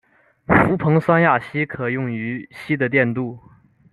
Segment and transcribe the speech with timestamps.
[0.47, 3.39] 氟硼酸亚锡可以用于锡的电镀。